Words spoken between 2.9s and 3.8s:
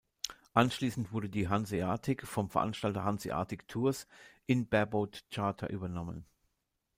Hanseatic